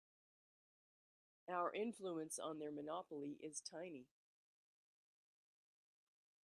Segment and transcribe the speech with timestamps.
[1.47, 4.07] Our influence on their monopoly is tiny.